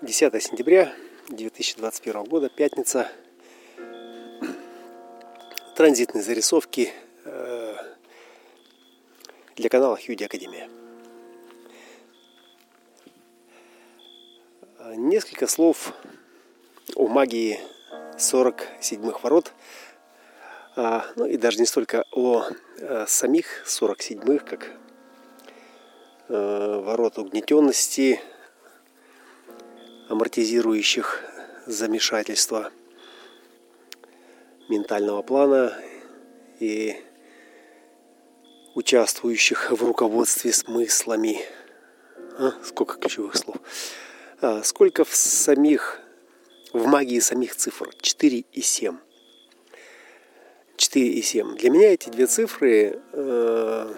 [0.00, 0.94] 10 сентября
[1.28, 3.10] 2021 года, пятница.
[5.74, 6.92] Транзитные зарисовки
[7.24, 7.74] э,
[9.56, 10.70] для канала Хьюди Академия.
[14.94, 15.92] Несколько слов
[16.94, 17.58] о магии
[18.18, 19.52] 47-х ворот.
[20.76, 22.44] А, ну и даже не столько о
[22.78, 24.70] э, самих 47-х, как
[26.28, 28.20] э, ворот угнетенности,
[30.08, 31.22] амортизирующих
[31.66, 32.72] замешательства
[34.68, 35.78] ментального плана
[36.60, 36.96] и
[38.74, 41.40] участвующих в руководстве смыслами.
[42.38, 43.56] А, сколько ключевых слов.
[44.40, 46.00] А, сколько в самих,
[46.72, 47.90] в магии самих цифр?
[48.00, 48.96] 4 и 7.
[50.76, 51.56] 4 и 7.
[51.56, 53.94] Для меня эти две цифры э,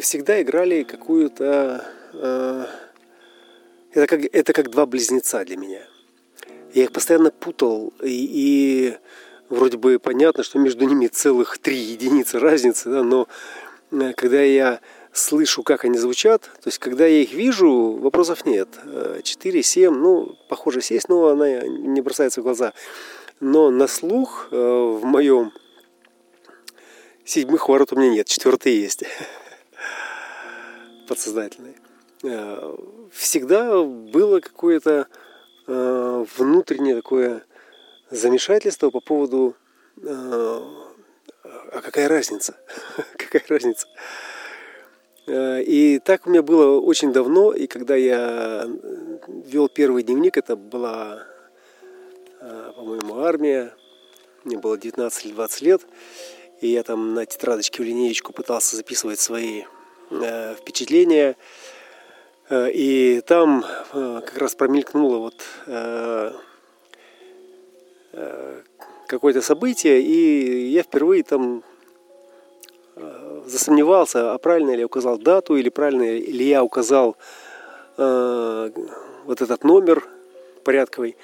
[0.00, 2.66] всегда играли какую-то Э,
[3.92, 5.82] это как, это как два близнеца для меня.
[6.74, 8.96] Я их постоянно путал, и, и
[9.50, 13.28] вроде бы понятно, что между ними целых три единицы разницы, да, но
[13.90, 14.80] э, когда я
[15.12, 18.68] слышу, как они звучат, то есть когда я их вижу, вопросов нет.
[19.22, 22.72] 4, 7, ну, похоже, есть, но она не бросается в глаза.
[23.40, 25.52] Но на слух э, в моем
[27.24, 29.04] седьмых ворот у меня нет, четвертый есть.
[31.08, 31.81] Подсознательный.
[32.22, 32.76] Э,
[33.10, 35.08] всегда было какое-то
[35.66, 37.44] э, внутреннее такое
[38.10, 39.56] замешательство по поводу
[40.00, 40.60] э,
[41.44, 42.56] а какая разница?
[43.16, 43.86] какая разница?
[45.26, 48.68] И так у меня было очень давно, и когда я
[49.28, 51.22] вел первый дневник, это была,
[52.40, 53.72] по-моему, армия,
[54.42, 55.82] мне было 19 или 20 лет,
[56.60, 59.62] и я там на тетрадочке в линеечку пытался записывать свои
[60.10, 61.36] впечатления,
[62.52, 63.64] и там
[63.94, 66.32] э, как раз промелькнуло вот э,
[69.06, 71.62] какое-то событие, и я впервые там
[73.46, 77.16] засомневался, а правильно ли я указал дату, или правильно ли я указал
[77.96, 80.06] вот этот номер
[80.62, 81.16] порядковый.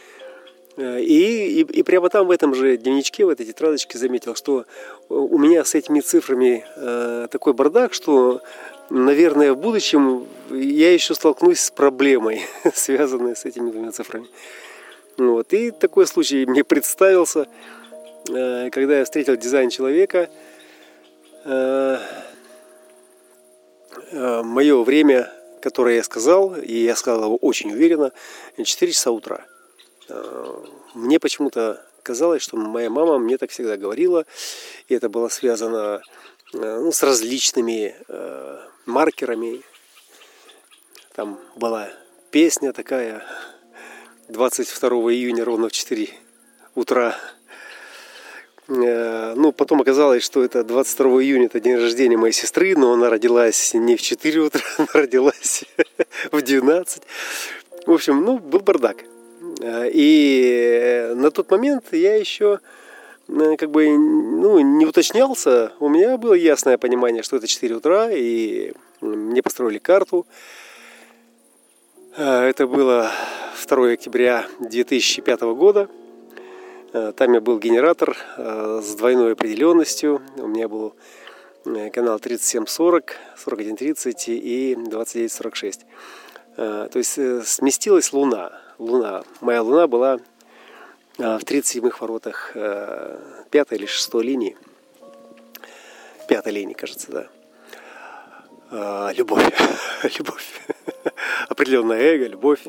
[0.79, 4.65] И, и, и прямо там в этом же дневничке, в этой тетрадочке заметил, что
[5.11, 8.41] у меня с этими цифрами э, такой бардак, что
[8.91, 12.43] наверное, в будущем я еще столкнусь с проблемой,
[12.75, 14.27] связанной с этими двумя цифрами.
[15.17, 15.53] Вот.
[15.53, 17.49] И такой случай мне представился,
[18.29, 20.31] э, когда я встретил дизайн человека.
[21.45, 21.99] Э,
[24.13, 28.13] э, Мое время, которое я сказал, и я сказал его очень уверенно,
[28.63, 29.45] 4 часа утра.
[30.95, 34.25] Мне почему-то казалось, что моя мама мне так всегда говорила,
[34.89, 36.01] и это было связано
[36.55, 37.95] ну, с различными
[38.89, 39.63] маркерами.
[41.15, 41.89] Там была
[42.31, 43.23] песня такая
[44.29, 46.09] 22 июня ровно в 4
[46.75, 47.17] утра.
[48.69, 53.11] Э, ну, потом оказалось, что это 22 июня, это день рождения моей сестры, но она
[53.11, 55.65] родилась не в 4 утра, она родилась
[56.33, 57.03] в 12.
[57.87, 59.05] В общем, ну, был бардак.
[59.61, 62.61] Э, и на тот момент я еще
[63.29, 68.73] как бы ну, не уточнялся, у меня было ясное понимание, что это 4 утра, и
[69.01, 70.27] мне построили карту.
[72.17, 73.11] Э, это было
[73.67, 75.89] 2 октября 2005 года.
[76.95, 80.23] Э, там я был генератор с двойной определенностью.
[80.37, 80.95] У меня был
[81.93, 85.87] канал 3740, 4130 и 2946.
[86.57, 88.53] То есть сместилась Луна.
[88.79, 89.23] Луна.
[89.41, 90.19] Моя Луна была
[91.19, 93.19] в 37-х воротах э,
[93.51, 94.57] пятой или шестой линии.
[96.29, 97.27] Пятой линии, кажется, да.
[98.71, 99.43] А, любовь.
[100.19, 100.61] любовь.
[101.49, 102.61] Определенное эго, любовь,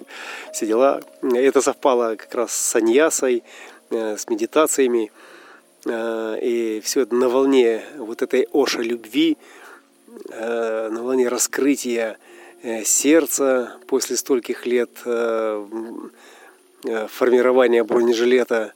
[0.51, 1.01] все дела.
[1.21, 3.43] Это совпало как раз с аньясой,
[3.91, 5.11] э, с медитациями.
[5.85, 9.37] Э, и все это на волне вот этой оша любви,
[10.29, 12.17] на волне раскрытия
[12.83, 15.65] сердца после стольких лет Э,
[16.83, 18.73] формирования бронежилета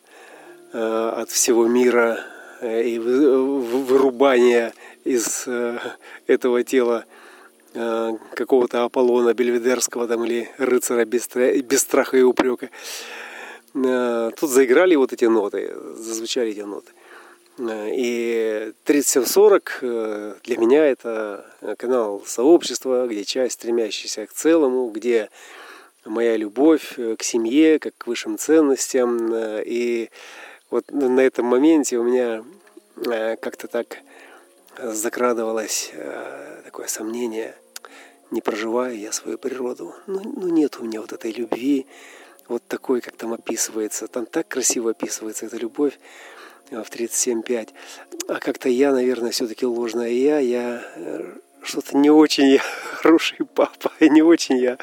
[0.73, 2.19] э, от всего мира
[2.61, 4.73] э, и вырубания
[5.03, 5.47] из
[6.27, 7.05] этого тела
[7.73, 12.69] какого-то Аполлона Бельведерского там, или рыцаря без страха и упрека.
[13.73, 16.91] Тут заиграли вот эти ноты, зазвучали эти ноты.
[17.59, 19.79] И 3740
[20.43, 21.45] для меня это
[21.77, 25.29] канал сообщества, где часть, стремящаяся к целому, где
[26.05, 29.33] моя любовь э, к семье, как к высшим ценностям.
[29.33, 30.09] Э, и
[30.69, 32.43] вот на этом моменте у меня
[33.05, 33.99] э, как-то так
[34.81, 35.91] закрадывалось
[36.65, 37.53] такое сомнение.
[38.31, 39.93] не проживаю я свою природу.
[40.07, 41.85] Ну, ну нет у меня вот этой любви,
[42.47, 44.07] вот такой, как там описывается.
[44.07, 45.99] Там так красиво описывается эта любовь
[46.71, 47.69] в 37.5.
[48.29, 50.39] А как-то я, наверное, все-таки ложная я.
[50.39, 50.83] Я
[51.61, 52.61] что-то не очень я
[52.95, 54.79] хороший папа, не очень я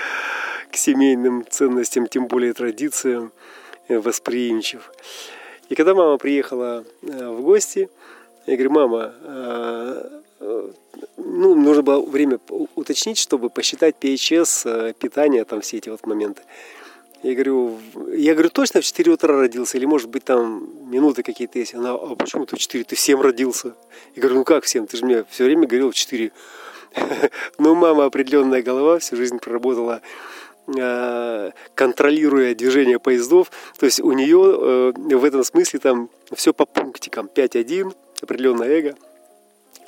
[0.70, 3.32] к семейным ценностям, тем более традициям
[3.88, 4.90] э, восприимчив.
[5.68, 7.88] И когда мама приехала э, в гости,
[8.46, 9.14] я говорю, мама,
[11.18, 12.40] ну, нужно было время
[12.74, 16.42] уточнить, чтобы посчитать PHS, питание, там все эти вот моменты.
[17.22, 17.78] Я говорю,
[18.14, 19.76] я говорю, точно в 4 утра родился?
[19.76, 21.74] Или, может быть, там минуты какие-то есть?
[21.74, 22.84] Она, а почему ты в 4?
[22.84, 23.74] Ты в 7 родился?
[24.14, 24.86] Я говорю, ну как в 7?
[24.86, 26.32] Ты же мне все время говорил в 4.
[27.58, 30.00] Ну, мама определенная голова, всю жизнь проработала
[31.74, 33.50] контролируя движение поездов.
[33.78, 37.28] То есть у нее э, в этом смысле там все по пунктикам.
[37.34, 38.94] 5.1, определенное эго.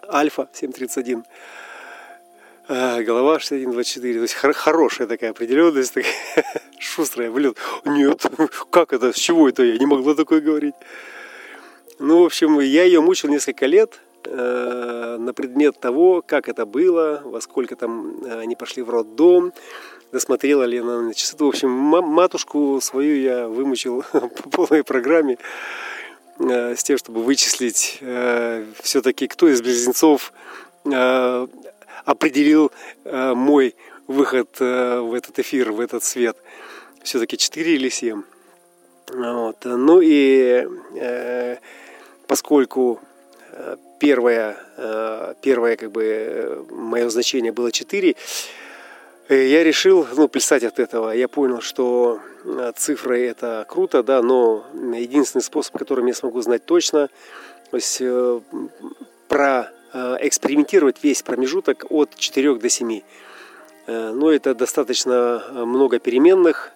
[0.08, 1.24] Альфа 7.31
[2.68, 4.00] а, голова 61-24.
[4.00, 6.12] То есть хорошая такая определенность, такая
[6.78, 7.54] шустрая, блин.
[7.84, 8.24] Нет,
[8.70, 10.74] как это, с чего это я не могла такое говорить?
[11.98, 17.22] Ну, в общем, я ее мучил несколько лет э, на предмет того, как это было,
[17.24, 19.52] во сколько там э, они пошли в роддом,
[20.12, 21.36] досмотрела ли она на часы.
[21.38, 25.38] В общем, матушку свою я вымучил по полной программе
[26.38, 28.00] э, с тем, чтобы вычислить
[28.80, 30.32] все-таки, кто из близнецов
[32.04, 32.72] определил
[33.04, 33.76] мой
[34.08, 36.36] выход в этот эфир, в этот свет.
[37.04, 38.22] Все-таки 4 или 7.
[39.12, 39.56] Вот.
[39.64, 40.66] Ну и
[42.26, 43.00] поскольку
[44.02, 48.16] первое, э, первое как бы мое значение было 4,
[49.28, 51.12] э, я решил ну, плясать от этого.
[51.12, 52.20] Я понял, что
[52.76, 57.08] цифры это круто, да, но единственный способ, которым я смогу знать точно,
[57.70, 58.40] то есть э,
[59.28, 63.02] про Э, экспериментировать весь промежуток от 4 до 7.
[63.86, 66.72] Э, Но ну, это достаточно э, много переменных,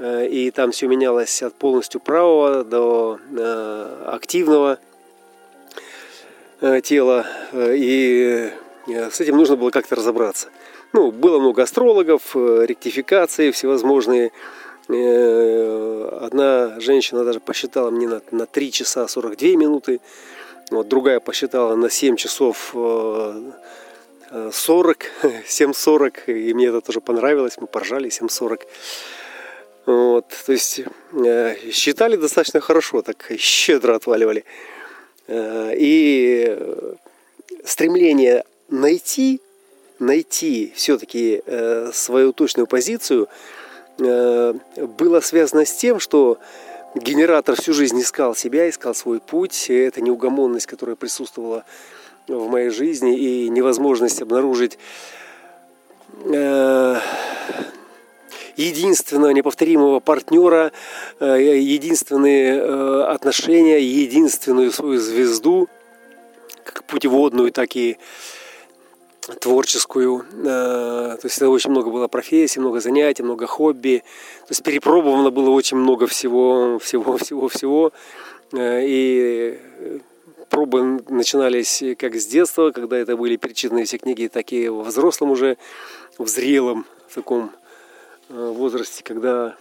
[0.00, 3.18] и там все менялось от полностью правого до
[4.06, 4.78] активного
[6.82, 8.52] тела, и
[8.86, 10.48] с этим нужно было как-то разобраться.
[10.92, 14.32] Ну, было много астрологов, ректификации всевозможные.
[14.88, 20.00] Одна женщина даже посчитала мне на, на 3 часа 42 минуты.
[20.70, 22.74] Вот другая посчитала на 7 часов
[24.32, 28.60] 40, 7.40, и мне это тоже понравилось, мы поржали 7.40.
[29.86, 30.82] Вот, то есть
[31.12, 34.44] э, считали достаточно хорошо, так щедро отваливали.
[35.28, 36.58] Э, и
[37.64, 39.40] стремление найти,
[39.98, 43.28] найти все-таки э, свою точную позицию
[43.98, 46.38] было связано с тем, что
[46.94, 49.68] генератор всю жизнь искал себя, искал свой путь.
[49.68, 51.64] Это неугомонность, которая присутствовала
[52.28, 54.78] в моей жизни, и невозможность обнаружить
[56.24, 56.57] э,
[58.58, 60.72] единственного неповторимого партнера,
[61.20, 65.68] э, единственные э, отношения, единственную свою звезду,
[66.64, 67.98] как путеводную, так и
[69.40, 70.24] творческую.
[70.44, 74.02] Э, то есть очень много было профессий, много занятий, много хобби.
[74.40, 77.92] То есть перепробовано было очень много всего, всего, всего, всего.
[78.56, 79.60] И
[80.48, 85.30] пробы начинались как с детства, когда это были перечитаны все книги, так и в взрослом
[85.30, 85.58] уже,
[86.16, 87.50] в зрелом в таком
[88.28, 89.56] возрасте, когда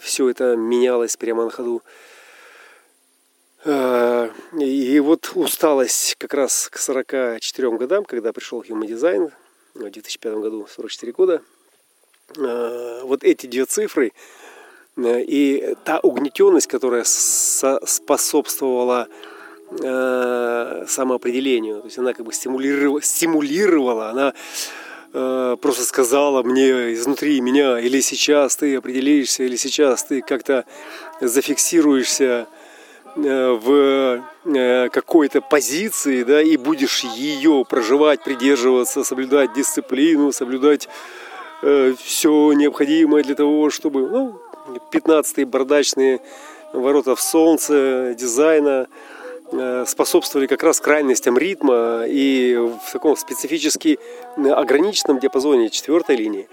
[0.00, 1.82] все это менялось прямо на ходу.
[3.64, 9.32] Э, и вот усталость как раз к 44 годам, когда пришел Human Design
[9.74, 11.42] в 2005 году, 44 года,
[12.36, 14.12] э, вот эти две цифры
[14.96, 19.08] э, и та угнетенность, которая способствовала
[19.72, 24.34] самоопределению, то есть она как бы стимулировала, стимулировала она
[25.12, 30.64] просто сказала мне изнутри меня, или сейчас ты определишься, или сейчас ты как-то
[31.20, 32.46] зафиксируешься
[33.16, 40.88] Э, в э, какой-то позиции, да, и будешь ее проживать, придерживаться, соблюдать дисциплину, соблюдать
[41.62, 44.40] э, все необходимое для того, чтобы, ну,
[44.92, 46.20] 15-е бардачные
[46.72, 48.86] ворота в солнце, дизайна э,
[49.86, 53.98] способствовали как раз крайностям ритма и в таком специфически
[54.36, 56.48] ограниченном диапазоне четвертой линии.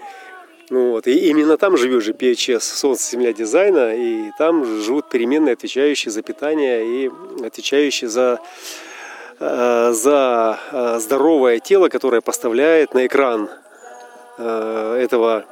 [0.70, 1.06] Ну, вот.
[1.06, 6.22] И именно там живет же PHS, Солнце, Земля дизайна, и там живут переменные, отвечающие за
[6.22, 7.10] питание и
[7.42, 8.38] отвечающие за,
[9.40, 13.48] э, за э, здоровое тело, которое поставляет на экран
[14.36, 15.44] э, этого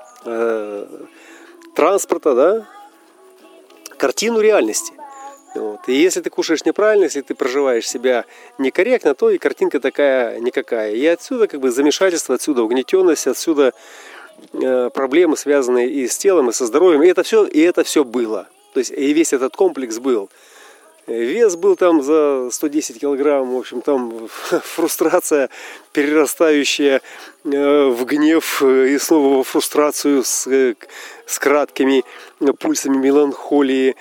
[1.76, 2.66] транспорта, да,
[3.96, 4.92] картину реальности.
[5.56, 5.80] Вот.
[5.88, 8.24] И если ты кушаешь неправильно, если ты проживаешь себя
[8.58, 10.92] некорректно, то и картинка такая никакая.
[10.92, 13.72] И отсюда как бы замешательство, отсюда угнетенность, отсюда
[14.52, 17.02] э, проблемы, связанные и с телом, и со здоровьем.
[17.02, 18.48] И это все, и это все было.
[18.74, 20.28] То есть и весь этот комплекс был.
[21.06, 24.28] Вес был там за 110 килограмм, в общем, там
[24.64, 25.50] фрустрация,
[25.92, 27.00] перерастающая
[27.44, 30.74] э, в гнев э, и снова во фрустрацию с, э,
[31.24, 32.02] с краткими
[32.58, 33.94] пульсами меланхолии.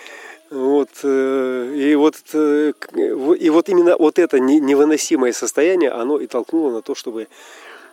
[0.56, 6.96] Вот, и, вот, и вот именно вот это невыносимое состояние, оно и толкнуло на то,
[6.96, 7.28] чтобы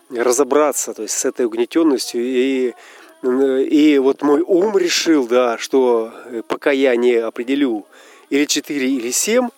[0.09, 2.21] разобраться то есть, с этой угнетенностью.
[2.23, 2.73] И,
[3.21, 6.13] и вот мой ум решил, да, что
[6.47, 7.85] пока я не определю,
[8.29, 9.49] или 4, или 7,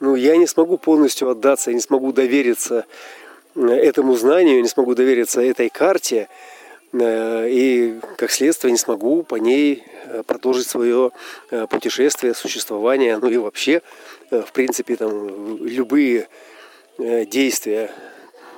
[0.00, 2.84] ну, я не смогу полностью отдаться, я не смогу довериться
[3.54, 6.61] э, этому знанию, я не смогу довериться этой карте, э,
[6.94, 11.10] и, как следствие, не смогу по ней э, продолжить свое
[11.70, 13.82] путешествие, существование, ну и вообще,
[14.30, 16.28] в принципе, там, любые
[16.98, 17.90] действия,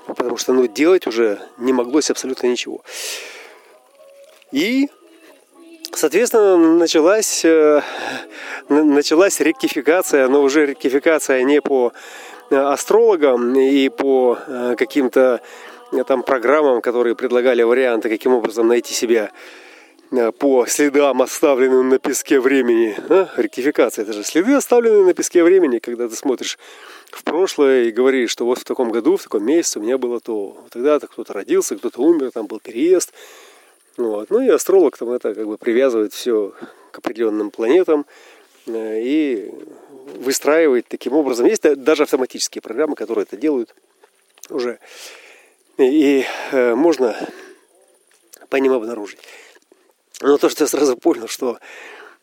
[0.07, 2.83] потому что ну, делать уже не моглось абсолютно ничего.
[4.51, 4.89] И
[5.97, 7.81] Соответственно, началась, э,
[8.69, 11.93] началась ректификация, но уже ректификация не по
[12.51, 15.41] э, астрологам и по э, каким-то
[16.03, 19.31] там программам, которые предлагали варианты, каким образом найти себя
[20.39, 22.97] по следам, оставленным на песке времени.
[23.09, 23.29] А?
[23.37, 26.59] Ректификация, это же следы, оставленные на песке времени, когда ты смотришь
[27.11, 30.21] в прошлое и говоришь, что вот в таком году, в таком месяце у меня было
[30.21, 30.57] то.
[30.71, 33.13] Тогда-то кто-то родился, кто-то умер, там был переезд,
[33.97, 34.31] вот.
[34.31, 36.53] Ну и астролог там это как бы привязывает все
[36.91, 38.07] к определенным планетам
[38.67, 39.53] э, и
[40.17, 41.47] выстраивает таким образом.
[41.47, 43.75] Есть даже автоматические программы, которые это делают
[44.51, 44.79] уже.
[45.79, 47.17] И э, можно
[48.49, 49.19] по ним обнаружить.
[50.21, 51.59] Но то, что я сразу понял, что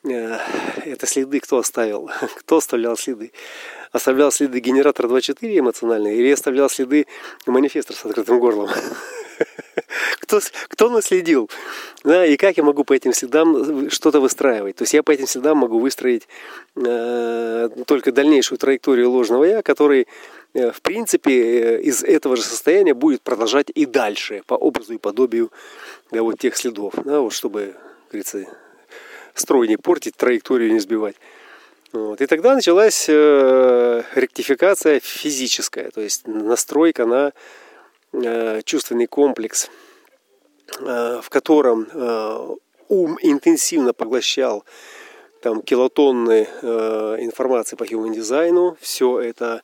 [0.03, 3.31] это следы кто оставил, кто оставлял следы.
[3.91, 7.07] Оставлял следы генератор 2.4 эмоциональный или оставлял следы
[7.45, 8.69] манифестор с открытым горлом.
[10.19, 10.39] кто,
[10.69, 11.49] кто наследил,
[12.03, 14.77] да, и как я могу по этим следам что-то выстраивать.
[14.77, 16.27] То есть я по этим следам могу выстроить
[16.75, 20.07] э, только дальнейшую траекторию ложного я, который,
[20.53, 24.97] э, в принципе, э, из этого же состояния будет продолжать и дальше по образу и
[24.97, 25.51] подобию
[26.11, 27.75] да, вот тех следов, да, вот чтобы,
[28.09, 28.45] говорится,
[29.33, 31.15] строй не портить, траекторию не сбивать.
[31.93, 32.21] Вот.
[32.21, 37.33] И тогда началась э, ректификация физическая, то есть настройка на
[38.13, 39.69] э, чувственный комплекс
[40.79, 42.55] Э, в котором э,
[42.87, 44.63] ум интенсивно поглощал
[45.41, 49.63] там килотонны э, информации по human дизайну, все это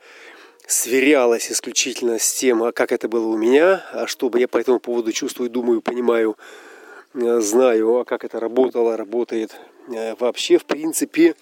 [0.65, 4.79] сверялось исключительно с тем, а как это было у меня, а чтобы я по этому
[4.79, 6.35] поводу чувствую, думаю, понимаю,
[7.13, 9.59] знаю, а как это работало, работает
[10.19, 11.35] вообще, в принципе,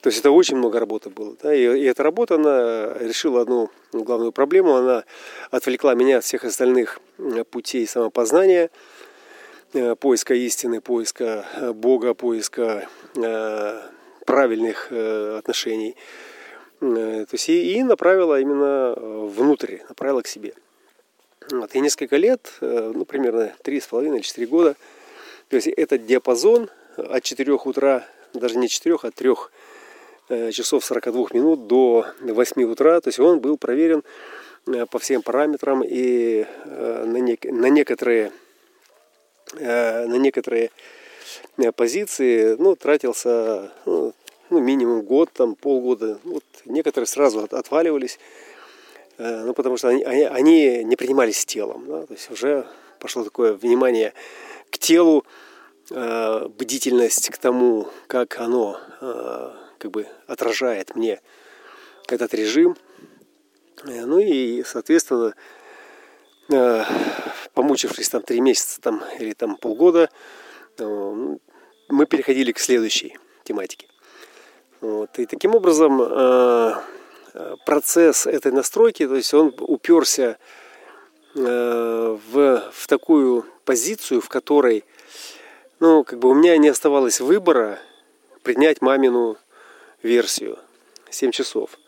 [0.00, 1.36] то есть это очень много работы было.
[1.42, 1.54] Да?
[1.54, 4.76] И, и эта работа, она решила одну главную проблему.
[4.76, 5.04] Она
[5.50, 8.70] отвлекла меня от всех остальных э, путей самопознания,
[9.74, 12.88] э, поиска истины, поиска э, Бога, поиска
[14.24, 15.96] правильных отношений.
[16.78, 20.54] То есть и, и направила именно внутрь, направила к себе.
[21.50, 21.74] Вот.
[21.74, 24.76] И несколько лет, ну, примерно 3,5 или 4 года,
[25.48, 29.34] то есть этот диапазон от 4 утра, даже не 4, а 3
[30.30, 33.00] Э, часов 42 минут до 8 утра.
[33.00, 34.04] То есть он был проверен
[34.68, 38.32] э, по всем параметрам и э, на, не, на некоторые
[39.52, 40.70] на некоторые
[41.74, 44.14] позиции ну, тратился ну,
[44.48, 46.20] минимум год, там, полгода.
[46.22, 48.20] Вот некоторые сразу от, отваливались,
[49.20, 51.84] ну, потому что они, они, не принимались телом.
[51.86, 52.06] Да?
[52.06, 52.66] То есть уже
[52.98, 54.14] пошло такое внимание
[54.70, 55.24] к телу,
[55.90, 58.80] бдительность к тому, как оно
[59.78, 61.20] как бы отражает мне
[62.08, 62.76] этот режим.
[63.84, 65.34] Э, ну и, соответственно,
[66.52, 66.84] э,
[67.54, 70.10] помучившись там три месяца там, или там полгода,
[70.78, 71.36] э,
[71.88, 73.88] мы переходили к следующей тематике.
[74.80, 75.18] Вот.
[75.18, 75.98] И таким образом
[77.66, 80.36] процесс этой настройки, то есть он уперся
[81.34, 82.18] в,
[82.72, 84.84] в такую позицию, в которой
[85.80, 87.78] ну, как бы у меня не оставалось выбора
[88.42, 89.38] принять мамину
[90.02, 90.58] версию
[91.10, 91.78] 7 часов.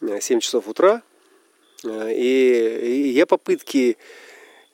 [0.00, 1.02] 7 часов утра.
[1.84, 3.96] И я попытки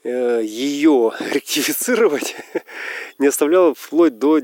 [0.02, 2.36] э, ее ректифицировать
[3.18, 4.38] не оставлял вплоть до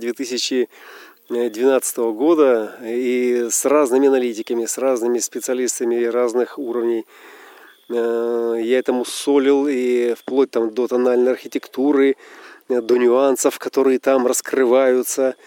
[1.28, 7.07] 2012 года и с разными аналитиками, с разными специалистами разных уровней.
[7.88, 12.16] Э, я этому солил и вплоть там до тональной архитектуры,
[12.69, 15.35] до нюансов, которые там раскрываются–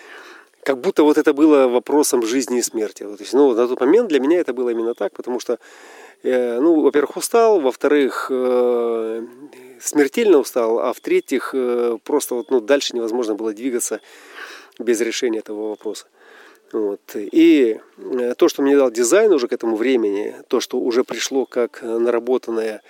[0.67, 3.03] как будто вот это было вопросом жизни и смерти.
[3.03, 5.59] То есть, ну, на тот момент для меня это было именно так, потому что,
[6.23, 9.25] ну, во-первых, устал, во-вторых, э,
[9.79, 14.01] смертельно устал, а в-третьих, э, просто вот, ну, дальше невозможно было двигаться
[14.79, 16.07] без решения этого вопроса.
[16.71, 17.15] Вот.
[17.15, 21.45] И э, то, что мне дал дизайн уже к этому времени, то, что уже пришло
[21.45, 22.81] как наработанное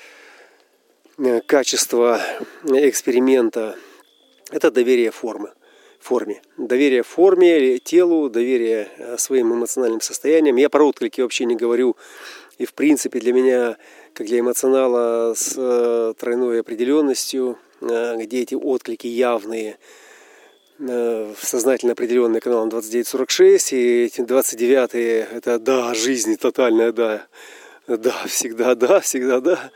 [1.18, 2.20] э, качество
[2.64, 3.76] эксперимента,
[4.50, 5.52] это доверие формы,
[6.00, 6.42] форме.
[6.58, 10.56] Доверие форме, телу, доверие э, своим эмоциональным состояниям.
[10.56, 11.96] Я про отклики вообще не говорю.
[12.58, 13.78] И в принципе для меня,
[14.14, 20.06] как для эмоционала с тройной определенностью, где эти отклики явные– Э,
[20.80, 27.26] сознательно определенный каналом 2946, и эти 29 это да, жизнь тотальная, да,
[27.88, 29.72] да, всегда да, всегда да.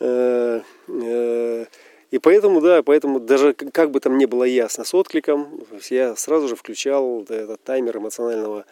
[0.00, 1.64] Э, э,
[2.10, 6.48] и поэтому, да, поэтому даже как бы там не было ясно с откликом, я сразу
[6.48, 8.64] же включал этот таймер эмоционального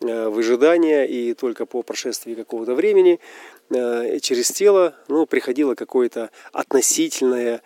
[0.00, 3.18] выжидания, и только по прошествии какого-то времени
[3.70, 7.60] через тело ну, приходило какое-то относительное Э,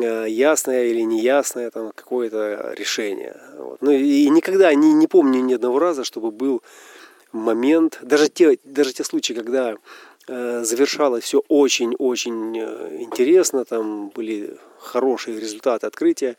[0.00, 3.36] ясное или неясное там какое-то решение.
[3.56, 3.82] Вот.
[3.82, 6.62] Ну и никогда не, не помню ни одного раза, чтобы был
[7.32, 9.76] момент, даже те, даже те случаи, когда
[10.28, 16.36] э, завершалось все очень-очень э, интересно, там были хорошие результаты открытия.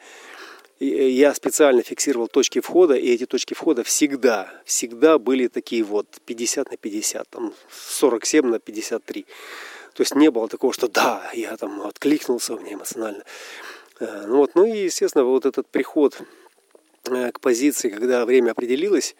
[0.80, 5.84] И э, я специально фиксировал точки входа, и эти точки входа всегда, всегда были такие
[5.84, 9.26] вот 50 на 50, там 47 на 53.
[9.94, 13.24] То есть не было такого, что да, я там откликнулся, мне эмоционально.
[14.00, 16.20] Э, ну, вот, ну и, естественно, вот этот приход
[17.06, 19.16] э, к позиции, когда время определилось,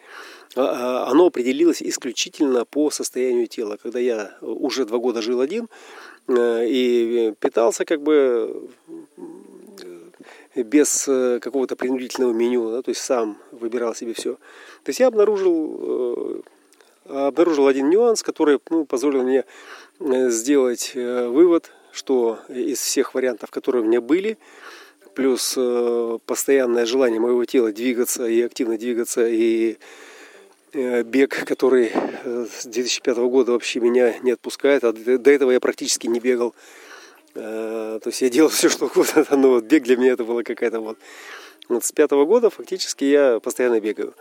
[0.56, 3.76] а, а, оно определилось исключительно по состоянию тела.
[3.80, 5.68] Когда я уже два года жил один
[6.26, 8.68] э, и питался как бы
[10.56, 11.04] без
[11.40, 14.34] какого-то принудительного меню, да, то есть сам выбирал себе все.
[14.84, 16.44] То есть я обнаружил,
[17.06, 23.50] обнаружил один нюанс, который ну, позволил мне Э, сделать э, вывод, что из всех вариантов,
[23.50, 24.38] которые у меня были,
[25.14, 29.78] плюс э, постоянное желание моего тела двигаться и активно двигаться, и
[30.72, 31.92] бег, который
[32.24, 36.52] с 2005 года вообще меня не отпускает, а до этого я практически не бегал.
[37.34, 40.80] То есть я делал все, что угодно, но вот бег для меня это была какая-то
[40.80, 40.98] вот...
[41.68, 44.14] Вот с пятого года фактически я постоянно бегаю.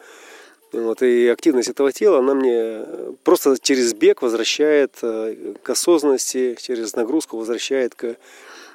[0.73, 2.83] Вот, и активность этого тела, она мне
[3.23, 8.15] просто через бег возвращает э, к осознанности, через нагрузку возвращает к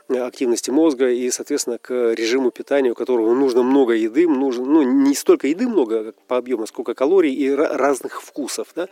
[0.09, 5.15] активности мозга и, соответственно, к режиму питания, у которого нужно много еды, нужно, ну, не
[5.15, 8.69] столько еды много по объему, сколько калорий и разных вкусов.
[8.77, 8.89] Да?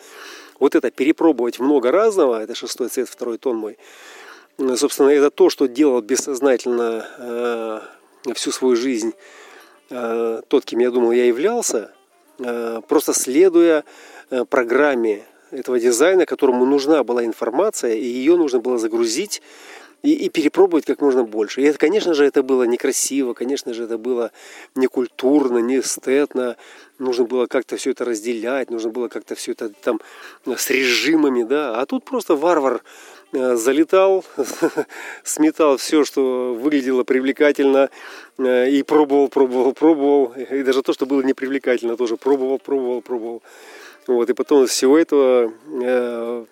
[0.58, 3.78] Вот это перепробовать много разного, это шестой цвет, второй тон мой,
[4.74, 7.08] собственно, это то, что делал бессознательно
[8.26, 9.14] э, всю свою жизнь
[9.90, 11.95] э, тот, кем я думал, я являлся, Э,
[12.38, 13.84] просто следуя
[14.30, 19.42] э, программе этого дизайна, которому нужна была информация, и ее нужно было загрузить
[20.02, 21.62] и, и перепробовать как можно больше.
[21.62, 24.30] И это, конечно же, это было некрасиво, конечно же, это было
[24.74, 26.56] некультурно, не эстетно.
[26.98, 30.00] Нужно было как-то все это разделять, нужно было как-то все это там
[30.44, 31.80] с режимами, да.
[31.80, 34.24] А тут просто варвар Э, залетал,
[35.24, 37.90] сметал все, что выглядело привлекательно,
[38.38, 40.32] э, и пробовал, пробовал, пробовал.
[40.50, 43.42] И даже то, что было непривлекательно, тоже пробовал, пробовал, пробовал.
[44.06, 46.44] Вот, и потом из всего этого э,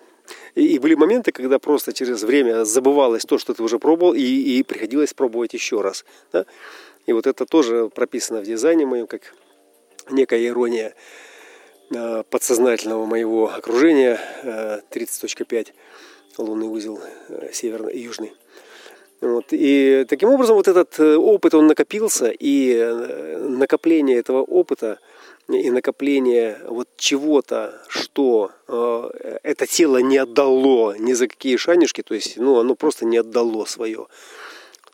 [0.55, 4.63] и, были моменты, когда просто через время забывалось то, что ты уже пробовал, и, и
[4.63, 6.05] приходилось пробовать еще раз.
[6.33, 6.45] Да?
[7.05, 9.33] И вот это тоже прописано в дизайне моем, как
[10.09, 10.93] некая ирония
[12.31, 15.67] подсознательного моего окружения 30.5
[16.37, 18.33] лунный узел э, северный и южный.
[19.21, 19.45] Вот.
[19.51, 24.99] И таким образом вот этот э, опыт, он накопился, и э, накопление этого опыта
[25.47, 32.15] и накопление вот чего-то, что э, это тело не отдало ни за какие шанишки, то
[32.15, 34.07] есть ну, оно просто не отдало свое.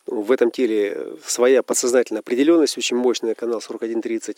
[0.07, 4.37] В этом теле своя подсознательная определенность, очень мощная, канал 4130,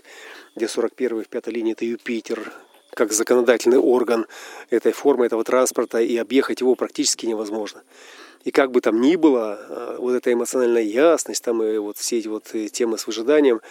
[0.56, 2.54] где 41 в пятой линии это Юпитер,
[2.96, 4.26] как законодательный орган
[4.70, 7.82] этой формы, этого транспорта, и объехать его практически невозможно.
[8.44, 12.20] И как бы там ни было, э, вот эта эмоциональная ясность, там и вот все
[12.20, 13.62] эти вот э, темы с выжиданием,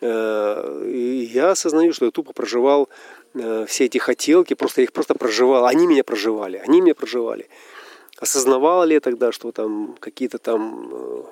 [0.00, 2.88] э, я осознаю, что я тупо проживал
[3.32, 7.48] все эти хотелки, просто я их просто проживал, они меня проживали, они меня проживали.
[8.18, 11.28] Осознавал ли я тогда, что там какие-то там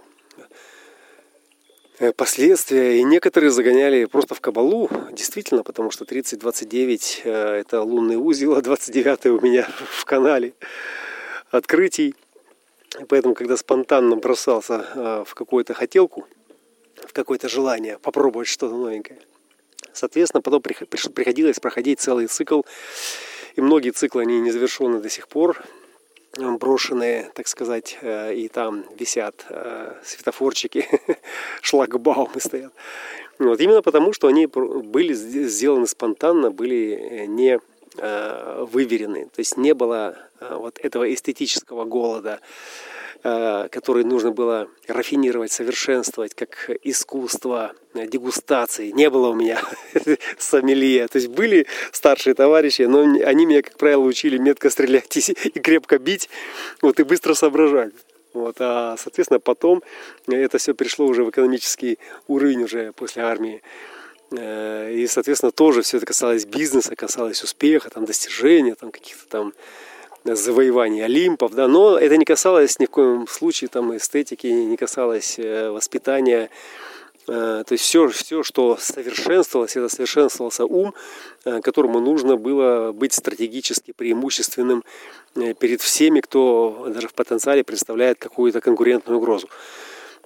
[2.16, 2.98] последствия.
[2.98, 8.62] И некоторые загоняли просто в кабалу, действительно, потому что 30-29 э, это лунный узел, а
[8.62, 10.54] 29 у меня в канале
[11.50, 12.14] открытий.
[13.08, 16.26] поэтому, когда спонтанно бросался э, в какую-то хотелку,
[17.06, 19.20] в какое-то желание попробовать что-то новенькое,
[19.92, 22.62] Соответственно, потом приходилось проходить целый цикл.
[23.56, 25.60] И многие циклы, они не завершены до сих пор
[26.36, 30.86] брошенные, так сказать, э, и там висят э, светофорчики,
[31.62, 32.72] шлагбаумы стоят.
[33.38, 37.60] Вот, именно потому, что они были сделаны спонтанно, были э, не
[38.00, 39.24] выверены.
[39.24, 42.38] То есть не было вот этого эстетического голода,
[43.22, 48.90] который нужно было рафинировать, совершенствовать, как искусство дегустации.
[48.90, 49.60] Не было у меня
[50.38, 51.08] сомелье.
[51.08, 55.98] То есть были старшие товарищи, но они меня, как правило, учили метко стрелять и крепко
[55.98, 56.28] бить,
[56.80, 57.92] вот, и быстро соображать.
[58.34, 59.82] Вот, а, соответственно, потом
[60.28, 63.62] это все пришло уже в экономический уровень уже после армии.
[64.30, 69.52] Э, и, соответственно, тоже все это касалось бизнеса, касалось успеха, там, достижения, там, каких-то там
[70.34, 75.38] завоеваний Олимпов, да, но это не касалось ни в коем случае там эстетики, не касалось
[75.38, 76.50] э, воспитания,
[77.26, 80.94] э, то есть все, все, что совершенствовалось, это совершенствовался ум,
[81.44, 84.84] э, которому нужно было быть стратегически преимущественным
[85.34, 89.48] перед всеми, кто даже в потенциале представляет какую-то конкурентную угрозу.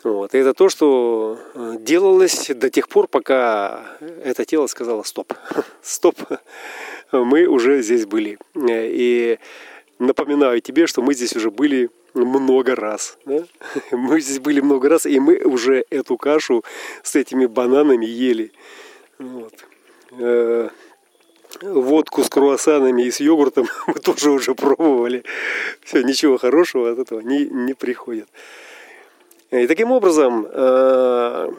[0.04, 0.34] Вот.
[0.34, 1.38] И это то, что
[1.78, 5.32] делалось до тех пор, пока это тело сказало стоп.
[5.82, 6.16] Стоп,
[7.12, 8.38] мы уже здесь были.
[8.56, 9.38] И
[9.98, 13.18] напоминаю тебе, что мы здесь уже были много раз.
[13.24, 13.44] Да?
[13.90, 16.62] Мы здесь были много раз, и мы уже эту кашу
[17.02, 18.52] с этими бананами ели.
[19.18, 19.54] Вот.
[20.18, 20.68] Э,
[21.62, 25.24] водку с круассанами и с йогуртом мы тоже уже пробовали.
[25.82, 28.28] Все, ничего хорошего от этого не, не приходит.
[29.50, 31.52] И таким образом, э,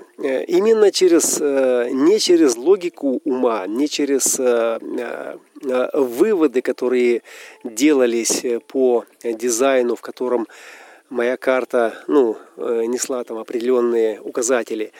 [0.47, 4.39] именно через, э, не через логику ума, не через
[5.93, 7.23] выводы, которые
[7.63, 10.47] делались по дизайну, в котором
[11.09, 14.91] моя карта ну, несла там определенные указатели,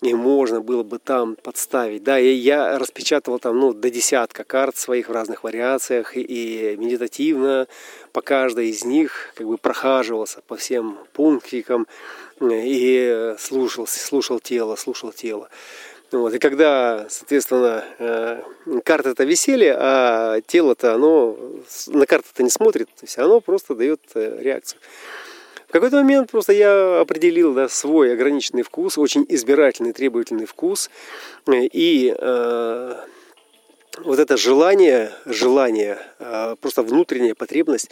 [0.00, 2.04] и можно было бы там подставить.
[2.04, 7.66] Да, и я распечатывал там ну, до десятка карт своих в разных вариациях и медитативно
[8.12, 11.86] по каждой из них как бы прохаживался по всем пунктикам
[12.40, 15.48] и слушал, слушал тело, слушал тело.
[16.10, 16.32] Вот.
[16.32, 18.42] И когда, соответственно, э,
[18.82, 21.36] карты-то висели, а тело-то, оно
[21.88, 24.80] на карты-то не смотрит, то есть оно просто дает э, реакцию.
[25.68, 30.88] В какой-то момент просто я определил да, свой ограниченный вкус, очень избирательный, требовательный вкус.
[31.46, 32.94] И э,
[33.98, 37.90] вот это желание, желание, э, просто внутренняя потребность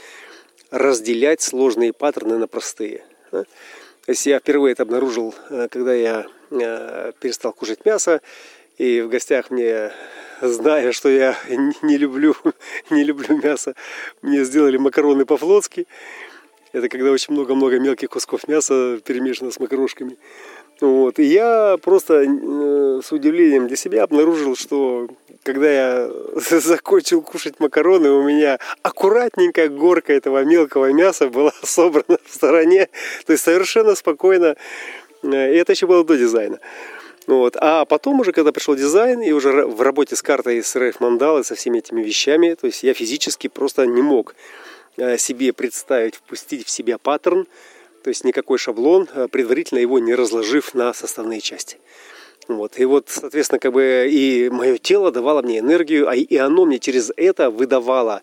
[0.70, 3.04] разделять сложные паттерны на простые.
[3.30, 3.42] Да?
[3.42, 8.20] То есть я впервые это обнаружил, э, когда я э, перестал кушать мясо,
[8.78, 9.90] и в гостях мне,
[10.40, 11.36] зная, что я
[11.82, 12.34] не люблю,
[12.90, 13.74] не люблю мясо,
[14.22, 15.86] мне сделали макароны по-флотски.
[16.72, 20.18] Это когда очень много-много мелких кусков мяса перемешано с макарошками.
[20.80, 21.18] Вот.
[21.18, 25.08] И я просто э, с удивлением для себя обнаружил, что
[25.42, 32.34] когда я закончил кушать макароны, у меня аккуратненькая горка этого мелкого мяса была собрана в
[32.34, 32.88] стороне.
[33.24, 34.56] То есть совершенно спокойно.
[35.22, 36.60] Э, и это еще было до дизайна.
[37.26, 37.56] Вот.
[37.58, 41.42] А потом уже, когда пришел дизайн, и уже в работе с картой с рейф мандалы,
[41.44, 44.34] со всеми этими вещами, то есть я физически просто не мог
[44.96, 47.46] э, себе представить, впустить в себя паттерн,
[48.04, 51.78] то есть никакой шаблон, э, предварительно его не разложив на составные части.
[52.46, 52.78] Вот.
[52.78, 56.78] И вот, соответственно, как бы и мое тело давало мне энергию, а и оно мне
[56.78, 58.22] через это выдавало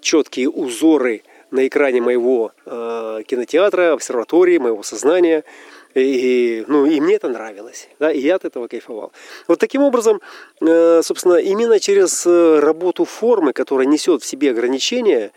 [0.00, 5.44] четкие узоры на экране моего кинотеатра, обсерватории, моего сознания.
[5.94, 9.12] И, ну, и мне это нравилось, да, и я от этого кайфовал.
[9.46, 10.20] Вот таким образом,
[10.60, 15.32] собственно, именно через работу формы, которая несет в себе ограничения,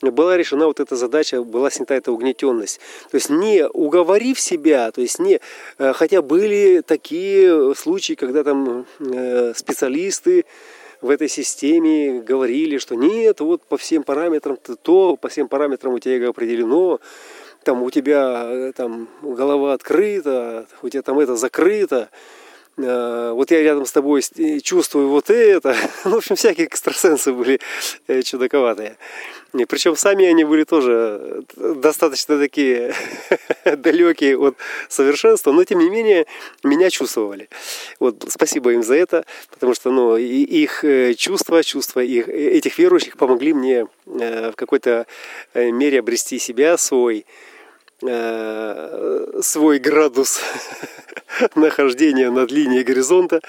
[0.00, 2.80] была решена вот эта задача, была снята эта угнетенность.
[3.10, 5.40] То есть не уговорив себя, то есть не,
[5.78, 10.46] э, хотя были такие случаи, когда там э, специалисты
[11.02, 15.98] в этой системе говорили, что нет, вот по всем параметрам то, по всем параметрам у
[15.98, 17.00] тебя эго определено,
[17.64, 22.08] там у тебя э, там голова открыта, у тебя там это закрыто,
[22.76, 24.22] вот я рядом с тобой
[24.62, 25.76] чувствую вот это.
[26.04, 27.60] Ну, в общем, всякие экстрасенсы были
[28.22, 28.96] чудаковатые.
[29.52, 32.94] И причем сами они были тоже достаточно такие
[33.64, 34.56] далекие от
[34.88, 36.26] совершенства, но тем не менее
[36.62, 37.48] меня чувствовали.
[37.98, 42.78] Вот спасибо им за это, потому что ну, их э, чувства, чувства их, э, этих
[42.78, 45.06] верующих помогли мне э, в какой-то
[45.54, 47.26] мере обрести себя, свой
[48.00, 50.40] свой градус
[51.54, 53.40] нахождения над линией горизонта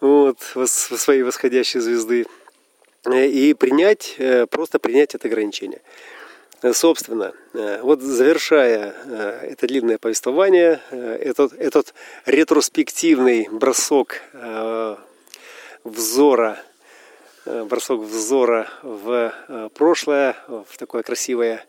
[0.00, 2.26] вот, своей восходящей звезды.
[3.06, 5.80] Э, и принять, э, просто принять это ограничение.
[6.62, 7.32] Э, собственно,
[7.82, 8.94] вот завершая
[9.42, 14.22] это длинное повествование, этот, этот ретроспективный бросок
[15.84, 16.58] взора,
[17.44, 19.32] бросок взора в
[19.74, 21.64] прошлое, в такое красивое,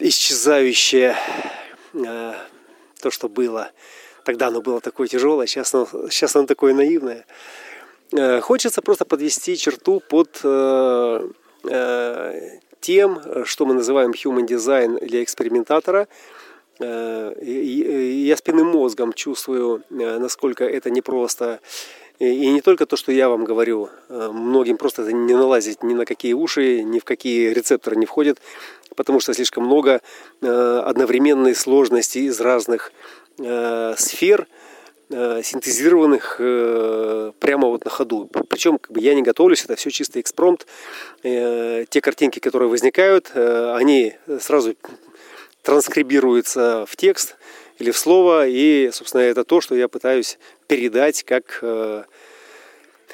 [0.00, 1.16] исчезающее
[1.92, 3.70] то, что было.
[4.24, 7.24] Тогда оно было такое тяжелое, сейчас оно, сейчас оно такое наивное.
[8.42, 10.32] Хочется просто подвести черту под
[12.80, 16.08] тем, что мы называем human design для экспериментатора.
[16.80, 21.60] Э, я спинным мозгом чувствую, э, насколько это непросто.
[22.18, 25.94] И не только то, что я вам говорю, э, многим просто это не налазить ни
[25.94, 28.40] на какие уши, ни в какие рецепторы не входит,
[28.96, 30.00] потому что слишком много
[30.40, 32.92] одновременной сложности из разных
[33.38, 34.48] сфер–
[35.10, 38.28] Э, синтезированных э, прямо вот на ходу.
[38.50, 40.66] Причем как бы, я не готовлюсь, это все чисто экспромт.
[41.22, 44.74] Э, те картинки, которые возникают, они сразу
[45.62, 47.36] транскрибируются в текст
[47.78, 51.64] или в слово, и, собственно, это то, что я пытаюсь передать как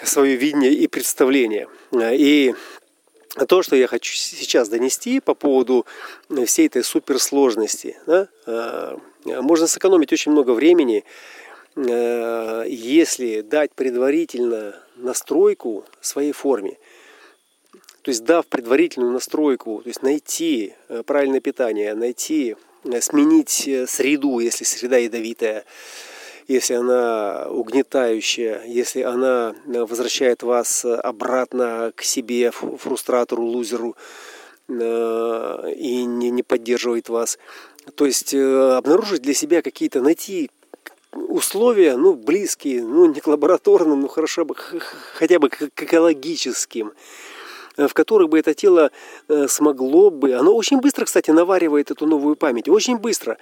[0.02, 1.68] свое видение и представление.
[1.92, 2.54] И
[3.48, 5.86] то, что я хочу сейчас донести по поводу
[6.44, 8.28] всей этой суперсложности, да,
[9.24, 11.04] можно сэкономить очень много времени,
[11.76, 16.78] Э, если дать предварительно настройку своей форме,
[18.02, 24.38] то есть дав предварительную настройку, то есть найти э, правильное питание, найти, э, сменить среду,
[24.38, 25.64] если среда ядовитая,
[26.46, 33.96] если она угнетающая, если она возвращает вас обратно к себе, фрустратору, лузеру,
[34.68, 37.38] и не, не поддерживает вас.
[37.96, 40.50] То есть обнаружить для себя какие-то, найти
[41.16, 46.92] условия, ну, близкие, ну, не к лабораторным, ну, хорошо бы, хотя бы к экологическим,
[47.76, 48.90] э, в которых бы это тело
[49.28, 50.34] э, смогло бы...
[50.34, 52.68] Оно очень быстро, кстати, наваривает эту новую память.
[52.68, 53.38] Очень быстро.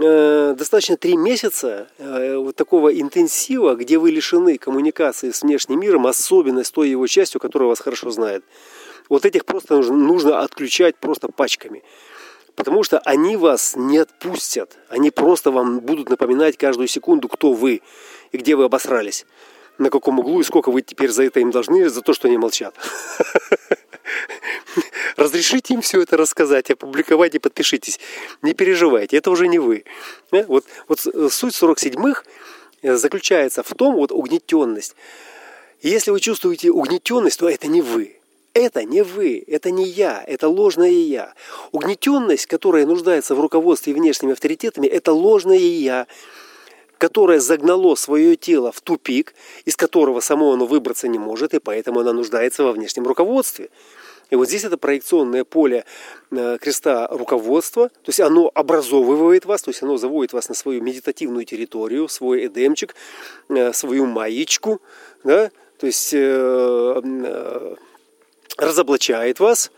[0.00, 6.62] Э, достаточно три месяца вот такого интенсива, где вы лишены коммуникации с внешним миром, особенно
[6.62, 8.44] с той его частью, которая вас хорошо знает.
[9.08, 11.82] Вот этих просто нужно, нужно отключать просто пачками.
[12.54, 14.78] Потому что они вас не отпустят.
[14.88, 17.82] Они просто вам будут напоминать каждую секунду, кто вы
[18.30, 19.26] и где вы обосрались.
[19.78, 22.36] На каком углу и сколько вы теперь за это им должны, за то, что они
[22.36, 22.74] молчат.
[25.18, 27.98] Разрешите им все это рассказать, опубликовать и подпишитесь.
[28.40, 29.82] Не переживайте, это уже не вы.
[30.30, 32.22] Э, вот, вот суть 47-х
[32.82, 34.94] э, заключается в том, вот угнетенность.
[35.82, 38.14] Если вы чувствуете угнетенность, то это не вы.
[38.54, 41.34] Это не вы, это не я, это ложное я.
[41.72, 46.06] Угнетенность, которая нуждается в руководстве внешними авторитетами, это ложное я,
[46.96, 52.00] которое загнало свое тело в тупик, из которого само оно выбраться не может, и поэтому
[52.00, 53.70] оно нуждается во внешнем руководстве.
[54.30, 55.84] И вот здесь это проекционное поле
[56.30, 60.82] э, креста руководства, то есть оно образовывает вас, то есть оно заводит вас на свою
[60.82, 62.94] медитативную территорию, свой эдемчик,
[63.48, 64.82] э, свою маечку,
[65.24, 67.76] да, то есть э,
[68.58, 69.70] разоблачает вас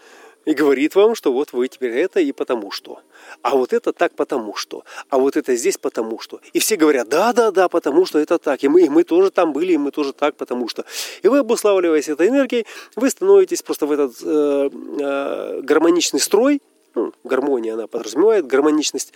[0.50, 2.98] и говорит вам, что вот вы теперь это и потому что.
[3.40, 4.82] А вот это так потому что.
[5.08, 6.40] А вот это здесь потому что.
[6.52, 8.64] И все говорят, да, да, да, потому что это так.
[8.64, 10.84] И мы, и мы тоже там были, и мы тоже так, потому что.
[11.22, 16.60] И вы, обуславливаясь этой энергией, вы становитесь просто в этот э, э, гармоничный строй.
[16.96, 19.12] Ну, гармония, она подразумевает гармоничность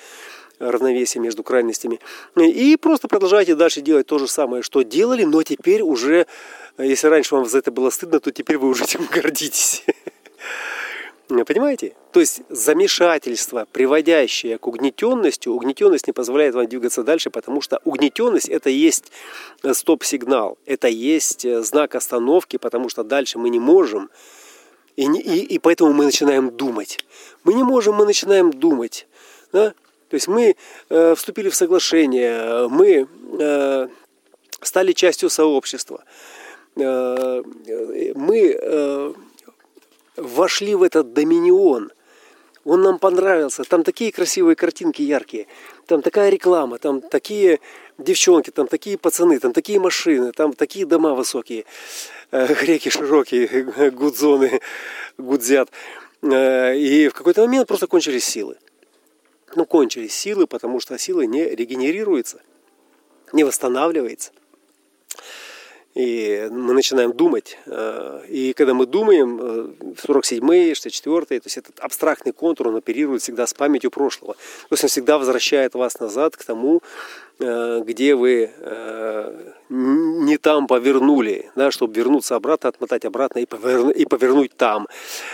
[0.61, 1.99] равновесие между крайностями.
[2.37, 6.29] И просто продолжайте дальше делать то же самое, что делали, но теперь уже,
[6.79, 9.85] если раньше вам за это было стыдно, то теперь вы уже этим гордитесь.
[11.29, 11.95] Понимаете?
[12.13, 18.49] То есть замешательство, приводящее к угнетенности, угнетенность не позволяет вам двигаться дальше, потому что угнетенность
[18.49, 19.11] это есть
[19.73, 24.11] стоп-сигнал, это есть знак остановки, потому что дальше мы не можем,
[24.97, 26.99] и, и, и поэтому мы начинаем думать.
[27.43, 29.07] Мы не можем, мы начинаем думать.
[29.53, 29.71] Да?
[30.09, 30.57] То есть мы
[30.91, 33.09] э, вступили в соглашение, мы
[33.41, 33.89] э,
[34.61, 36.05] стали частью сообщества,
[36.77, 37.43] э,
[38.15, 39.13] мы э,
[40.17, 41.93] вошли в этот доминион.
[42.65, 43.65] Он нам понравился.
[43.65, 45.47] Там такие красивые картинки яркие.
[45.87, 47.61] Там такая реклама, там такие
[47.99, 51.67] девчонки, там такие пацаны, там такие машины, там такие дома высокие,
[52.31, 54.61] э, реки широкие, гудзоны
[55.19, 55.71] гудзят.
[56.23, 58.57] Э, и в какой-то момент просто кончились силы
[59.57, 62.41] ну, кончились силы, потому что сила не регенерируется,
[63.33, 64.33] не восстанавливается.
[65.95, 67.57] И мы начинаем думать.
[67.67, 73.23] Э, и когда мы думаем, 47-й, э, 64-й, то есть этот абстрактный контур, он оперирует
[73.23, 74.35] всегда с памятью прошлого.
[74.35, 76.83] То есть он всегда возвращает вас назад к тому,
[77.39, 78.51] э, где вы
[79.71, 84.89] не там повернули, да, чтобы вернуться обратно, отмотать обратно и, поверну, и повернуть там.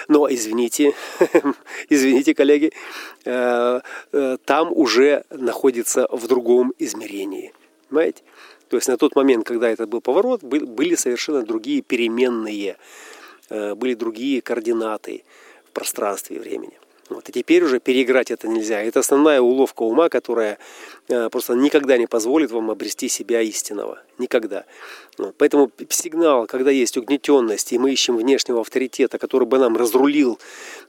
[0.08, 0.94] Но извините,
[1.88, 2.72] извините, коллеги,
[3.24, 7.52] там уже находится в другом измерении.
[7.88, 8.22] Понимаете?
[8.70, 12.76] То есть на тот момент, когда это был поворот, были совершенно другие переменные,
[13.50, 15.24] были другие координаты
[15.66, 16.78] в пространстве и времени.
[17.10, 17.28] Вот.
[17.28, 18.80] И теперь уже переиграть это нельзя.
[18.80, 20.58] Это основная уловка ума, которая
[21.08, 23.98] э, просто никогда не позволит вам обрести себя истинного.
[24.18, 24.64] Никогда.
[25.18, 25.34] Вот.
[25.36, 30.38] Поэтому сигнал, когда есть угнетенность, и мы ищем внешнего авторитета, который бы нам разрулил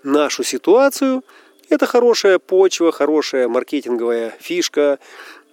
[0.04, 1.24] нашу ситуацию,
[1.70, 5.00] это хорошая почва, хорошая маркетинговая фишка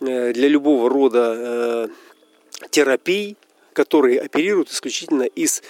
[0.01, 1.89] э, для любого рода э,
[2.71, 3.37] терапий,
[3.73, 5.63] которые оперируют исключительно из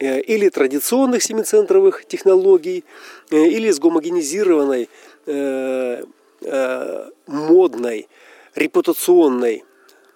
[0.00, 2.84] Э, или традиционных семицентровых технологий,
[3.30, 4.88] э, или с гомогенизированной,
[5.26, 6.04] э,
[7.26, 8.08] модной,
[8.54, 9.64] репутационной,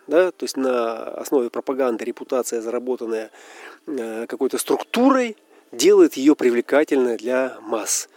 [0.06, 3.30] да, то есть на основе пропаганды репутация, заработанная
[3.86, 5.38] какой-то структурой,
[5.72, 8.10] делает ее привлекательной для масс.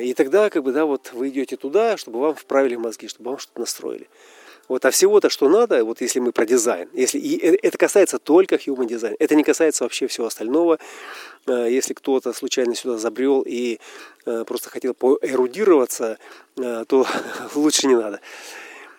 [0.00, 3.38] И тогда, как бы, да, вот вы идете туда, чтобы вам вправили мозги, чтобы вам
[3.38, 4.08] что-то настроили.
[4.68, 8.56] Вот, а всего-то, что надо, вот если мы про дизайн, если, и это касается только
[8.56, 10.78] human design, это не касается вообще всего остального.
[11.46, 13.80] Э, если кто-то случайно сюда забрел и
[14.26, 16.18] э, просто хотел поэрудироваться,
[16.58, 17.06] э, то
[17.54, 18.20] лучше не надо.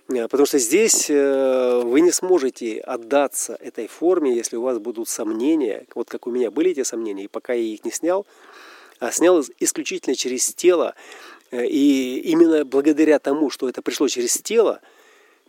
[0.08, 6.10] Потому что здесь вы не сможете отдаться этой форме, если у вас будут сомнения, вот
[6.10, 8.26] как у меня были эти сомнения, и пока я их не снял,
[9.00, 10.96] а снял исключительно через тело,
[11.52, 14.82] и именно благодаря тому, что это пришло через тело,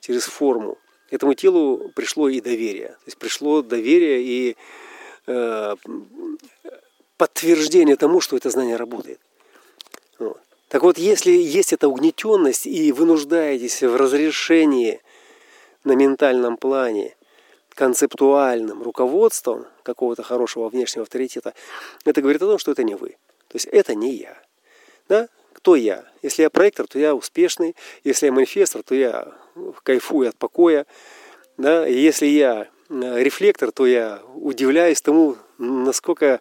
[0.00, 0.78] через форму.
[1.10, 2.88] Этому телу пришло и доверие.
[2.88, 4.56] То есть пришло доверие и
[5.26, 5.76] э,
[7.16, 9.20] подтверждение тому, что это знание работает.
[10.18, 10.40] Вот.
[10.68, 15.00] Так вот, если есть эта угнетенность и вы нуждаетесь в разрешении
[15.84, 17.16] на ментальном плане,
[17.74, 21.54] концептуальным руководством какого-то хорошего внешнего авторитета,
[22.04, 23.16] это говорит о том, что это не вы.
[23.48, 24.36] То есть это не я.
[25.08, 25.28] Да?
[25.52, 26.04] Кто я?
[26.22, 27.76] Если я проектор, то я успешный.
[28.04, 29.32] Если я манифестор, то я
[29.82, 30.86] кайфую от покоя.
[31.56, 31.86] Да?
[31.86, 36.40] Если я э, рефлектор, то я удивляюсь тому, насколько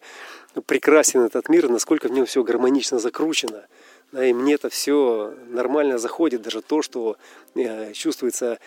[0.65, 3.67] прекрасен этот мир, насколько в нем все гармонично закручено.
[4.11, 7.17] Да, и мне это все нормально заходит, даже то, что
[7.53, 8.57] э, чувствуется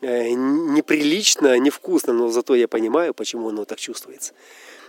[0.00, 4.32] э, неприлично, невкусно, но зато я понимаю, почему оно так чувствуется.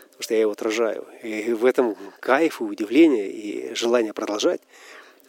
[0.09, 1.07] Потому что я его отражаю.
[1.23, 4.61] И в этом кайф и удивление, и желание продолжать.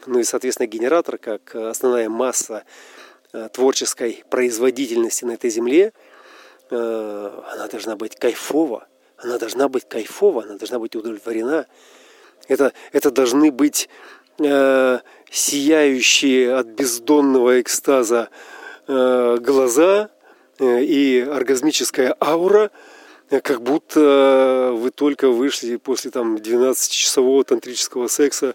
[0.07, 2.65] Ну и, соответственно, генератор, как основная масса
[3.35, 5.93] Э, творческой производительности на этой земле,
[6.71, 8.87] э, она должна быть кайфова,
[9.19, 11.67] она должна быть кайфова, она должна быть удовлетворена.
[12.47, 13.89] Это, это должны быть
[14.39, 15.01] э,
[15.33, 18.29] сияющие от бездонного экстаза
[18.87, 20.11] э, глаза
[20.61, 22.71] э, и оргазмическая аура,
[23.31, 28.55] э, как будто вы только вышли после там 12-часового тантрического секса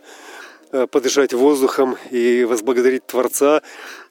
[0.91, 3.61] подышать воздухом и возблагодарить Творца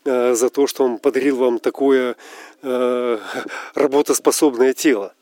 [0.08, 2.16] Э, за то, что он подарил вам такое
[2.62, 3.18] э,
[3.74, 5.12] работоспособное тело.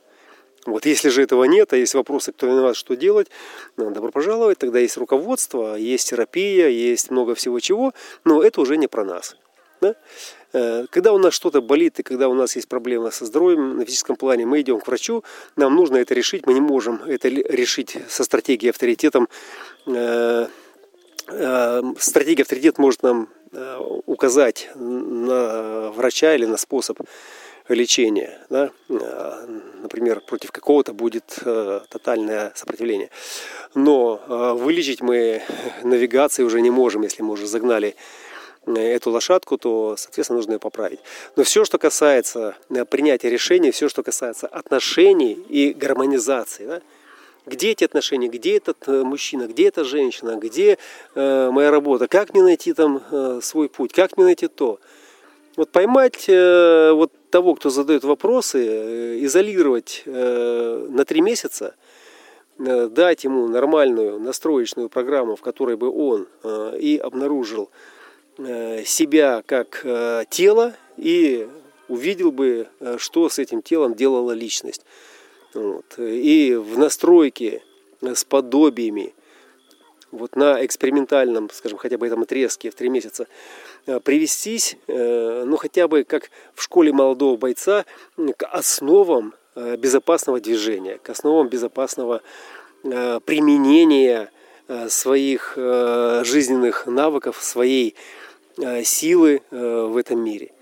[0.65, 3.29] Вот если же этого нет, а есть вопросы, кто виноват, что делать,
[3.77, 7.93] добро пожаловать, тогда есть руководство, есть терапия, есть много всего чего,
[8.25, 9.37] но это уже не про нас.
[9.81, 9.95] Да?
[10.53, 13.85] Э, когда у нас что-то болит и когда у нас есть проблемы со здоровьем на
[13.85, 15.25] физическом плане, мы идем к врачу,
[15.57, 19.29] нам нужно это решить, мы не можем это решить со стратегией авторитетом.
[21.99, 27.01] Стратегия авторитет может нам Э, указать на врача или на способ
[27.69, 28.39] лечения.
[28.51, 28.71] Да?
[28.91, 29.47] Э,
[29.81, 33.09] например, против какого-то будет э, тотальное сопротивление.
[33.75, 34.21] Но
[34.59, 35.43] вылечить мы
[35.83, 37.97] навигацией уже не можем, если мы уже загнали
[38.67, 41.01] эту лошадку, то, соответственно, нужно ее поправить.
[41.37, 42.57] Но все, что касается
[42.91, 46.83] принятия решений, все, что касается отношений и гармонизации, да,
[47.47, 50.79] где эти отношения, где этот э, мужчина, где эта женщина, где
[51.15, 54.79] э, моя работа, как мне найти там э, свой путь, как мне найти то.
[55.57, 61.75] Вот поймать э, вот того, кто задает вопросы, э, изолировать э, на три месяца,
[62.59, 66.27] дать ему нормальную настроечную программу, в которой бы он
[66.79, 67.69] и обнаружил
[68.39, 69.85] себя как
[70.31, 71.47] тело и
[71.89, 74.87] увидел бы, что с этим телом делала личность.
[75.57, 75.99] Вот.
[75.99, 77.63] И в настройке
[78.03, 79.15] с подобиями
[80.13, 83.27] вот на экспериментальном, скажем, хотя бы этом отрезке в три месяца
[83.87, 87.87] э, привестись, э, ну хотя бы как в школе молодого бойца,
[88.37, 92.23] к основам э, безопасного движения, к основам безопасного
[92.83, 94.31] применения
[94.89, 97.97] своих жизненных навыков, своей
[98.85, 100.53] силы в этом мире.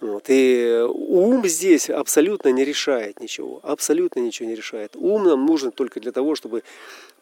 [0.00, 0.24] Вот.
[0.28, 3.60] И ум здесь абсолютно не решает ничего.
[3.62, 4.96] Абсолютно ничего не решает.
[4.96, 6.62] Ум нам нужен только для того, чтобы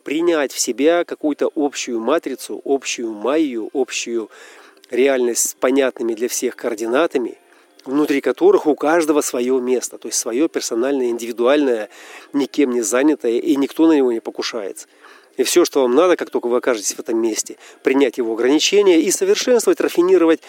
[0.04, 4.30] принять в себя какую-то общую матрицу, общую майю, общую
[4.90, 7.38] реальность с понятными для всех координатами
[7.84, 11.88] внутри которых у каждого свое место, то есть свое персональное, индивидуальное,
[12.34, 14.88] никем не занятое, и никто на него не покушается.
[15.38, 19.00] И все, что вам надо, как только вы окажетесь в этом месте, принять его ограничения
[19.00, 20.44] и совершенствовать, рафинировать э,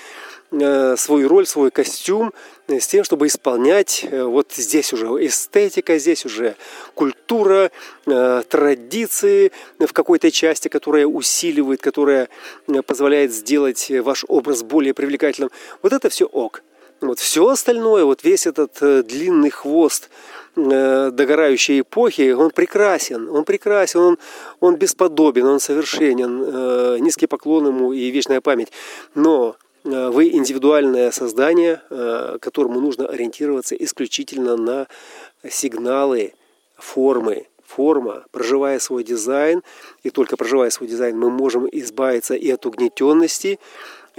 [0.52, 2.34] свою роль, свой костюм
[2.68, 6.56] э, с тем, чтобы исполнять э, вот здесь уже эстетика, здесь уже
[6.96, 7.72] культура,
[8.08, 12.30] э, традиции в какой-то части, которая усиливает, которая
[12.68, 15.52] э, позволяет сделать ваш образ более привлекательным.
[15.84, 16.64] Вот это все ок.
[17.02, 20.10] Вот все остальное, вот весь этот э, длинный хвост
[20.58, 24.18] э, догорающей эпохи, он прекрасен, он прекрасен, он,
[24.60, 28.72] он бесподобен, он совершенен, э, низкий поклон ему и вечная память.
[29.16, 34.88] Но э, вы индивидуальное создание, э, которому нужно ориентироваться исключительно на
[35.50, 36.34] сигналы,
[36.78, 39.62] формы, форма, проживая свой дизайн,
[40.04, 43.60] и только проживая свой дизайн, мы можем избавиться и от угнетенности,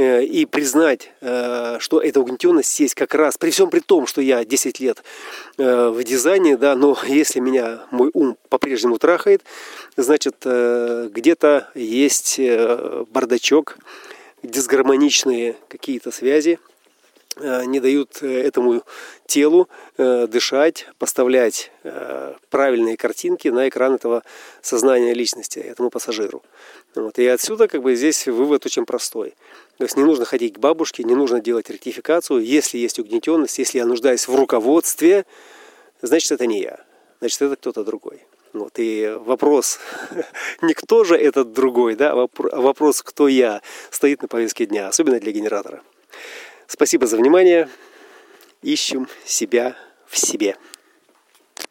[0.00, 4.22] Э, и признать, э, что эта угнетенность есть как раз, при всем при том, что
[4.22, 5.02] я 10 лет
[5.58, 9.42] э, в дизайне, да, но если меня мой ум по-прежнему трахает,
[9.98, 12.40] значит, где-то есть
[13.10, 13.76] бардачок,
[14.42, 16.58] дисгармоничные какие-то связи,
[17.36, 18.82] не дают этому
[19.26, 21.70] телу дышать, поставлять
[22.50, 24.24] правильные картинки на экран этого
[24.62, 26.42] сознания личности, этому пассажиру.
[26.96, 27.18] Вот.
[27.18, 29.34] И отсюда как бы здесь вывод очень простой.
[29.78, 32.44] То есть не нужно ходить к бабушке, не нужно делать ректификацию.
[32.44, 35.24] Если есть угнетенность, если я нуждаюсь в руководстве,
[36.02, 36.80] значит это не я,
[37.20, 38.20] значит это кто-то другой.
[38.52, 39.78] Вот, и вопрос,
[40.62, 42.28] не кто же этот другой, да, а,
[42.60, 45.82] вопрос, кто я, стоит на повестке дня, особенно для генератора.
[46.66, 47.68] Спасибо за внимание.
[48.62, 49.76] Ищем себя
[50.06, 50.56] в себе.